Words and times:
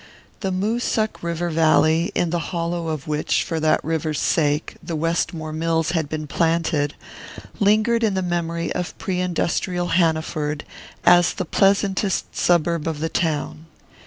The 0.39 0.51
Moosuc 0.51 1.21
River 1.21 1.51
valley, 1.51 2.11
in 2.15 2.31
the 2.31 2.39
hollow 2.49 2.87
of 2.87 3.07
which, 3.07 3.43
for 3.43 3.59
that 3.59 3.83
river's 3.85 4.17
sake, 4.19 4.75
the 4.81 4.95
Westmore 4.95 5.53
mills 5.53 5.91
had 5.91 6.09
been 6.09 6.25
planted, 6.25 6.95
lingered 7.59 8.03
in 8.03 8.15
the 8.15 8.23
memory 8.23 8.73
of 8.73 8.97
pre 8.97 9.19
industrial 9.21 9.89
Hanaford 9.89 10.63
as 11.05 11.33
the 11.33 11.45
pleasantest 11.45 12.35
suburb 12.35 12.87
of 12.87 12.99
the 12.99 13.09
town. 13.09 13.67